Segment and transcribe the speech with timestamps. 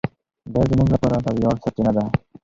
[0.53, 2.05] دی زموږ لپاره د ویاړ سرچینه ده.